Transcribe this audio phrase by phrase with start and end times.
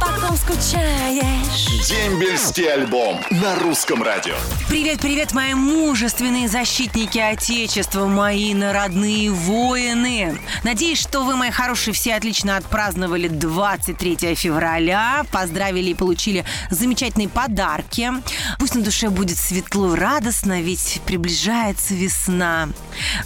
[0.00, 1.88] по ком скучаешь.
[1.88, 4.34] Дембельский альбом на русском радио.
[4.68, 10.38] Привет, привет, мои мужественные защитники Отечества, мои народные воины.
[10.64, 18.10] Надеюсь, что вы, мои хорошие, все отлично отпраздновали 23 февраля, поздравили и получили замечательные подарки.
[18.58, 22.68] Пусть на душе будет светло и радостно, ведь приближается весна.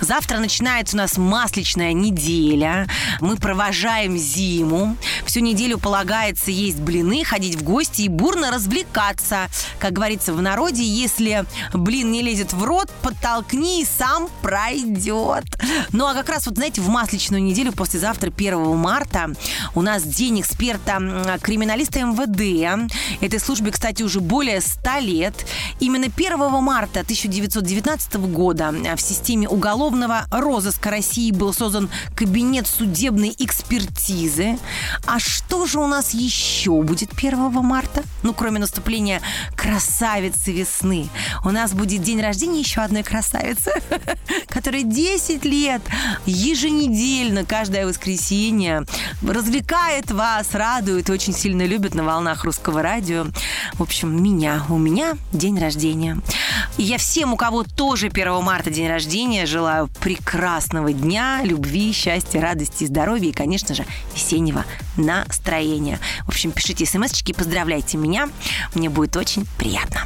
[0.00, 2.86] Завтра начинается у нас масличная неделя.
[3.20, 4.96] Мы провожаем зиму.
[5.24, 9.48] Всю неделю полагается есть блины, ходить в гости и бурно развлекаться.
[9.78, 15.44] Как говорится в народе, если блин не лезет в рот, подтолкни и сам пройдет.
[15.92, 19.30] Ну а как раз вот, знаете, в масличную неделю послезавтра, 1 марта,
[19.74, 22.90] у нас день эксперта м, криминалиста МВД.
[23.20, 25.46] Этой службе, кстати, уже более 100 лет.
[25.78, 34.58] Именно 1 марта 1919 года в системе уголовного розыска России был создан кабинет судебной экспертизы.
[35.06, 36.49] А что же у нас еще
[36.82, 38.02] будет 1 марта?
[38.22, 39.20] Ну, кроме наступления
[39.56, 41.08] красавицы весны.
[41.44, 43.72] У нас будет день рождения еще одной красавицы,
[44.48, 45.82] которая 10 лет
[46.26, 48.84] еженедельно, каждое воскресенье
[49.22, 53.26] развлекает вас, радует, очень сильно любит на волнах русского радио.
[53.74, 54.64] В общем, меня.
[54.68, 56.18] У меня день рождения.
[56.78, 62.40] И я всем, у кого тоже 1 марта день рождения, желаю прекрасного дня, любви, счастья,
[62.40, 63.84] радости, здоровья и, конечно же,
[64.14, 64.64] весеннего
[64.96, 65.98] настроения.
[66.24, 68.28] В общем, пишите смс-очки, поздравляйте меня.
[68.74, 70.00] Мне будет очень приятно.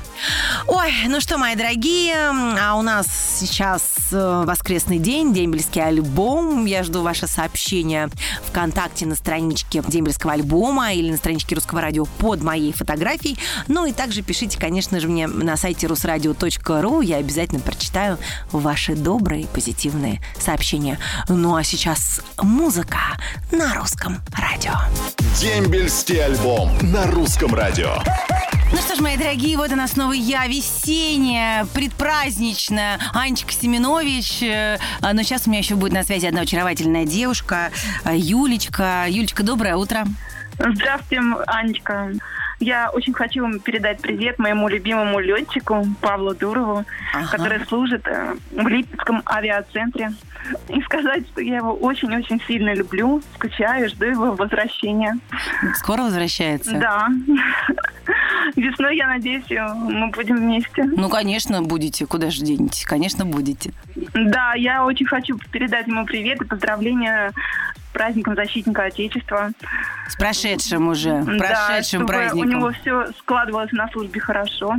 [0.66, 3.06] Ой, ну что, мои дорогие, а у нас
[3.38, 3.82] сейчас
[4.12, 6.64] э, воскресный день, дембельский альбом.
[6.64, 8.08] Я жду ваше сообщение
[8.48, 13.38] ВКонтакте на страничке дембельского альбома или на страничке русского радио под моей фотографией.
[13.68, 17.00] Ну и также пишите, конечно же, мне на сайте русрадио.ру.
[17.00, 18.18] Я обязательно прочитаю
[18.50, 20.98] ваши добрые, позитивные сообщения.
[21.28, 22.98] Ну а сейчас музыка
[23.52, 24.72] на русском радио.
[25.40, 27.96] Дембельский альбом на русском радио.
[28.72, 34.42] Ну что ж, мои дорогие, вот она снова я, весенняя, предпраздничная, Анечка Семенович.
[34.42, 37.70] Э, а, Но сейчас у меня еще будет на связи одна очаровательная девушка,
[38.04, 39.04] э, Юлечка.
[39.06, 40.04] Юлечка, доброе утро.
[40.58, 42.12] Здравствуйте, Анечка.
[42.60, 47.28] Я очень хочу вам передать привет моему любимому летчику Павлу Дурову, Ага.
[47.30, 50.12] который служит э, в Липецком авиацентре.
[50.68, 55.14] И сказать, что я его очень-очень сильно люблю, скучаю, жду его возвращения.
[55.74, 56.72] Скоро возвращается?
[56.78, 57.08] Да.
[58.56, 60.84] Весной, я надеюсь, мы будем вместе.
[60.84, 62.06] Ну, конечно, будете.
[62.06, 62.84] Куда же денетесь?
[62.84, 63.72] Конечно, будете.
[64.12, 67.32] Да, я очень хочу передать ему привет и поздравления
[67.94, 69.52] праздником защитника Отечества.
[70.08, 72.40] С прошедшим уже, Да, прошедшим чтобы праздником.
[72.40, 74.74] у него все складывалось на службе хорошо.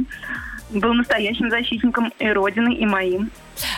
[0.70, 3.32] Был настоящим защитником и Родины, и моим.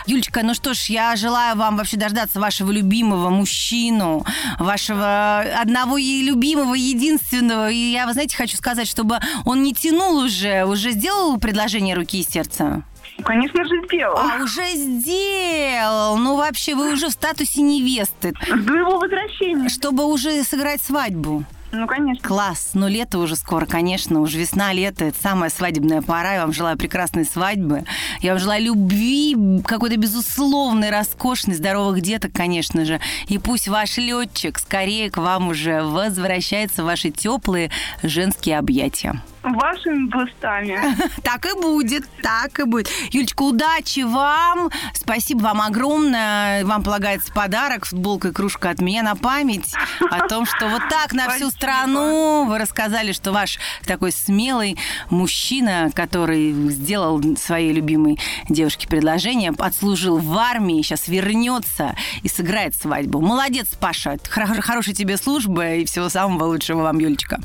[0.06, 4.24] Юлечка, ну что ж, я желаю вам вообще дождаться вашего любимого мужчину,
[4.58, 7.70] вашего одного и любимого, единственного.
[7.70, 12.20] И я, вы знаете, хочу сказать, чтобы он не тянул уже, уже сделал предложение руки
[12.20, 12.82] и сердца?
[13.24, 14.16] Конечно же, сделал.
[14.16, 16.16] А, уже сделал.
[16.16, 18.32] Ну, вообще, вы уже в статусе невесты.
[18.46, 19.68] Жду его возвращения.
[19.68, 21.44] Чтобы уже сыграть свадьбу.
[21.70, 22.26] Ну, конечно.
[22.26, 22.70] Класс.
[22.74, 24.20] Но лето уже скоро, конечно.
[24.20, 25.04] Уже весна, лето.
[25.04, 26.34] Это самая свадебная пора.
[26.34, 27.84] Я вам желаю прекрасной свадьбы.
[28.20, 33.00] Я вам желаю любви, какой-то безусловной, роскошной, здоровых деток, конечно же.
[33.28, 37.70] И пусть ваш летчик скорее к вам уже возвращается в ваши теплые
[38.02, 39.22] женские объятия.
[39.54, 40.78] Вашими бустами.
[41.22, 42.88] Так и будет, так и будет.
[43.10, 44.70] Юлечка, удачи вам.
[44.94, 46.64] Спасибо вам огромное.
[46.64, 49.74] Вам полагается подарок, футболка и кружка от меня на память
[50.10, 54.78] о том, что вот так на всю страну вы рассказали, что ваш такой смелый
[55.10, 63.20] мужчина, который сделал своей любимой девушке предложение, отслужил в армии, сейчас вернется и сыграет свадьбу.
[63.20, 64.16] Молодец, Паша.
[64.30, 67.40] Хор- Хорошей тебе службы и всего самого лучшего вам, Юлечка.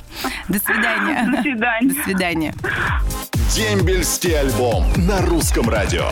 [0.48, 1.30] До свидания.
[1.36, 1.93] До свидания.
[1.94, 2.56] До свидания.
[3.54, 6.10] Дембельский альбом на русском радио.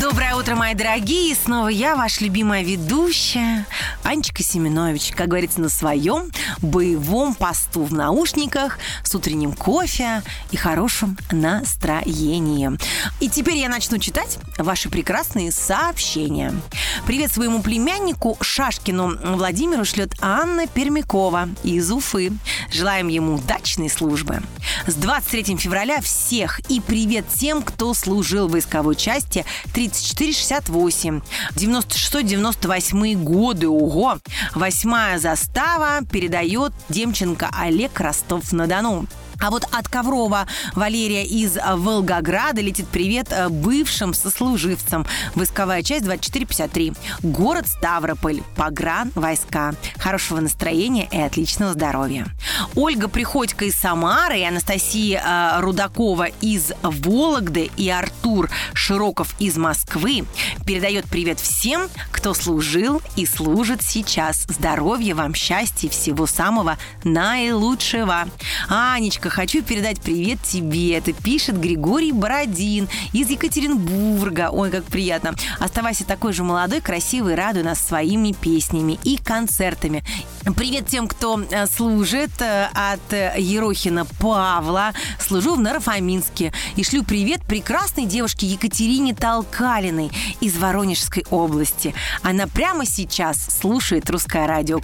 [0.00, 1.32] Доброе утро, мои дорогие.
[1.32, 3.66] И снова я, ваша любимая ведущая,
[4.02, 6.30] Анечка Семенович, как говорится, на своем
[6.62, 12.78] боевом посту в наушниках с утренним кофе и хорошим настроением.
[13.20, 16.54] И теперь я начну читать ваши прекрасные сообщения.
[17.06, 22.32] Привет своему племяннику Шашкину Владимиру шлет Анна Пермякова из Уфы.
[22.72, 24.42] Желаем ему удачной службы.
[24.86, 29.44] С 23 февраля всех и привет тем, кто служил в войсковой части
[29.74, 31.20] 3468,
[31.54, 33.68] 96-98 годы.
[33.68, 34.18] Ого!
[34.54, 39.06] Восьмая застава передает Демченко Олег Ростов-на-Дону.
[39.42, 45.04] А вот от Коврова Валерия из Волгограда летит привет э, бывшим сослуживцам.
[45.34, 46.92] Войсковая часть 2453.
[47.24, 48.42] Город Ставрополь.
[48.54, 49.74] Погран войска.
[49.98, 52.26] Хорошего настроения и отличного здоровья.
[52.76, 60.24] Ольга Приходько из Самары и Анастасия э, Рудакова из Вологды и Артур Широков из Москвы
[60.64, 64.44] передает привет всем, кто служил и служит сейчас.
[64.48, 68.28] Здоровья вам, счастья всего самого наилучшего.
[68.68, 70.94] Анечка, хочу передать привет тебе.
[70.96, 74.50] Это пишет Григорий Бородин из Екатеринбурга.
[74.52, 75.34] Ой, как приятно.
[75.58, 80.04] Оставайся такой же молодой, красивый, радуй нас своими песнями и концертами.
[80.56, 84.92] Привет тем, кто э, служит э, от Ерохина Павла.
[85.18, 86.52] Служу в Нарафаминске.
[86.76, 91.94] И шлю привет прекрасной девушке Екатерине Толкалиной из Воронежской области.
[92.22, 94.80] Она прямо сейчас слушает русское радио.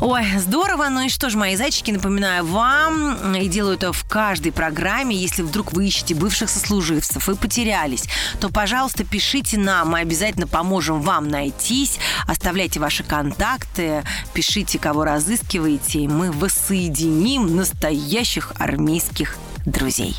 [0.00, 0.88] Ой, здорово.
[0.88, 5.16] Ну и что ж, мои зайчики, напоминаю вам, и делаю это в каждой программе.
[5.16, 8.04] Если вдруг вы ищете бывших сослуживцев и потерялись,
[8.40, 9.90] то, пожалуйста, пишите нам.
[9.90, 11.98] Мы обязательно поможем вам найтись.
[12.26, 20.16] Оставляйте ваши контакты, пишите, кого разыскиваете, и мы воссоединим настоящих армейских друзей.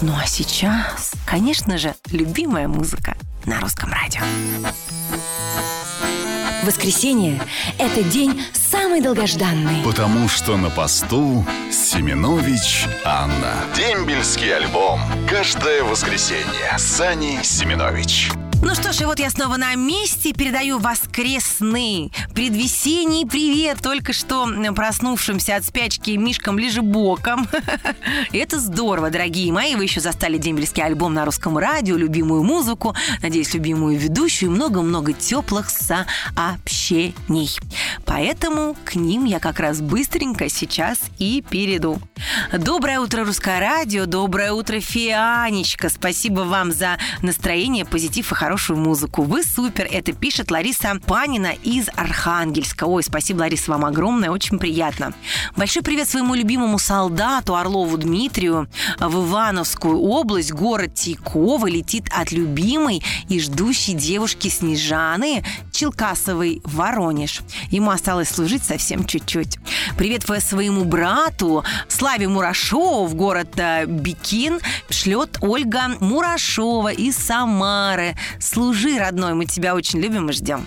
[0.00, 4.22] Ну а сейчас, конечно же, любимая музыка на русском радио.
[6.64, 7.40] Воскресенье–
[7.78, 8.42] это день
[8.90, 9.84] самый долгожданный.
[9.84, 13.54] Потому что на посту Семенович Анна.
[13.76, 15.00] Дембельский альбом.
[15.28, 16.76] Каждое воскресенье.
[16.76, 18.32] Сани Семенович.
[18.62, 20.34] Ну что ж, и вот я снова на месте.
[20.34, 27.48] Передаю воскресный предвесенний привет только что проснувшимся от спячки Мишкам Лежебоком.
[28.32, 29.76] Это здорово, дорогие мои.
[29.76, 35.70] Вы еще застали дембельский альбом на русском радио, любимую музыку, надеюсь, любимую ведущую много-много теплых
[35.70, 37.58] сообщений.
[38.04, 41.98] Поэтому к ним я как раз быстренько сейчас и перейду.
[42.52, 44.04] Доброе утро, Русское радио.
[44.04, 45.88] Доброе утро, Фианечка.
[45.88, 49.22] Спасибо вам за настроение, позитив и хорошее хорошую музыку.
[49.22, 49.86] Вы супер.
[49.88, 52.82] Это пишет Лариса Панина из Архангельска.
[52.82, 54.30] Ой, спасибо, Лариса, вам огромное.
[54.30, 55.14] Очень приятно.
[55.54, 58.68] Большой привет своему любимому солдату Орлову Дмитрию
[58.98, 60.50] в Ивановскую область.
[60.50, 67.42] Город Тейково летит от любимой и ждущей девушки Снежаны Челкасовой Воронеж.
[67.70, 69.58] Ему осталось служить совсем чуть-чуть.
[69.96, 74.58] Привет своему брату Славе Мурашову в город э, Бикин
[74.88, 78.16] шлет Ольга Мурашова из Самары.
[78.40, 80.66] Служи, родной, мы тебя очень любим и ждем.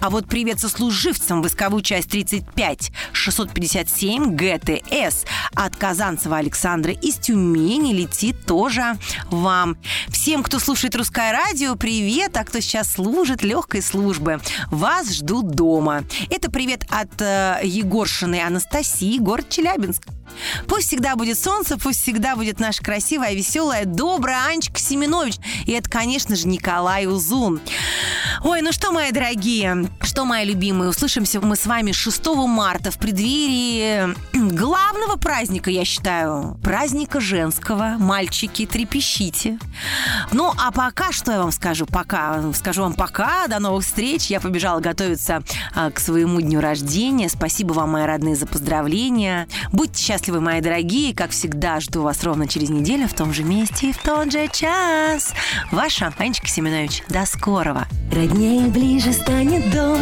[0.00, 5.24] А вот привет сослуживцам войсковую часть 35 657 ГТС
[5.54, 8.98] от Казанцева Александра из Тюмени летит тоже
[9.30, 9.76] вам.
[10.08, 14.40] Всем, кто слушает русское радио, привет, а кто сейчас служит легкой службы,
[14.72, 16.02] вас ждут дома.
[16.28, 20.08] Это привет от э, Егоршиной Анастасии, город Челябинск.
[20.66, 25.36] Пусть всегда будет солнце, пусть всегда будет наша красивая, веселая, добрая Анечка Семенович.
[25.66, 27.60] И это, конечно же, Николай Узун.
[28.44, 32.98] Ой, ну что, мои дорогие, что, мои любимые, услышимся мы с вами 6 марта в
[32.98, 37.96] преддверии главного праздника, я считаю, праздника женского.
[37.98, 39.58] Мальчики, трепещите.
[40.32, 41.86] Ну, а пока, что я вам скажу?
[41.86, 42.52] Пока.
[42.54, 44.26] Скажу вам пока, до новых встреч.
[44.26, 45.42] Я побежала готовиться
[45.74, 47.28] а, к своему дню рождения.
[47.28, 49.48] Спасибо вам, мои родные, за поздравления.
[49.72, 51.14] Будьте счастливы, мои дорогие.
[51.14, 54.46] Как всегда, жду вас ровно через неделю в том же месте и в тот же
[54.48, 55.34] час.
[55.72, 57.02] Ваша Анечка Семенович.
[57.08, 57.88] До скорого.
[58.12, 59.98] Роднее ближе станет дом,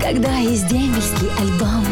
[0.00, 1.84] когда есть дембельский альбом.